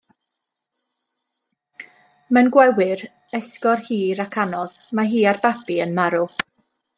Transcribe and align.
Mewn 2.37 2.49
gwewyr 2.55 3.03
esgor 3.41 3.85
hir 3.91 4.23
ac 4.25 4.39
anodd, 4.45 4.81
mae 5.01 5.13
hi 5.13 5.21
a'r 5.35 5.43
babi 5.45 5.79
yn 5.87 5.95
marw. 6.01 6.27